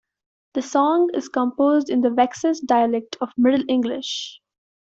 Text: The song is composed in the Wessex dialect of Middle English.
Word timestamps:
The 0.55 0.63
song 0.63 1.11
is 1.13 1.29
composed 1.29 1.91
in 1.91 2.01
the 2.01 2.11
Wessex 2.11 2.59
dialect 2.59 3.17
of 3.21 3.29
Middle 3.37 3.63
English. 3.69 4.41